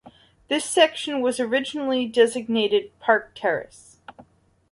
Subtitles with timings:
[0.47, 3.97] This section was originally designated "Park Terrace".